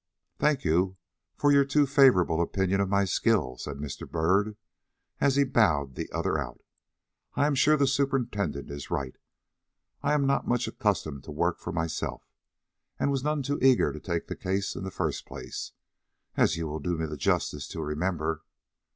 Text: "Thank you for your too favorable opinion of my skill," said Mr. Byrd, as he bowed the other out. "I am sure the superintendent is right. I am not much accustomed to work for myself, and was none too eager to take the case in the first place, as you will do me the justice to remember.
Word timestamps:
"Thank 0.39 0.65
you 0.65 0.97
for 1.35 1.51
your 1.51 1.63
too 1.63 1.85
favorable 1.85 2.41
opinion 2.41 2.81
of 2.81 2.89
my 2.89 3.05
skill," 3.05 3.55
said 3.59 3.77
Mr. 3.77 4.09
Byrd, 4.09 4.55
as 5.19 5.35
he 5.35 5.43
bowed 5.43 5.93
the 5.93 6.11
other 6.11 6.39
out. 6.39 6.63
"I 7.35 7.45
am 7.45 7.53
sure 7.53 7.77
the 7.77 7.85
superintendent 7.85 8.71
is 8.71 8.89
right. 8.89 9.15
I 10.01 10.13
am 10.15 10.25
not 10.25 10.47
much 10.47 10.67
accustomed 10.67 11.23
to 11.25 11.31
work 11.31 11.59
for 11.59 11.71
myself, 11.71 12.23
and 12.99 13.11
was 13.11 13.23
none 13.23 13.43
too 13.43 13.59
eager 13.61 13.93
to 13.93 13.99
take 13.99 14.25
the 14.25 14.35
case 14.35 14.75
in 14.75 14.85
the 14.85 14.89
first 14.89 15.27
place, 15.27 15.71
as 16.35 16.57
you 16.57 16.65
will 16.65 16.79
do 16.79 16.97
me 16.97 17.05
the 17.05 17.15
justice 17.15 17.67
to 17.67 17.79
remember. 17.81 18.41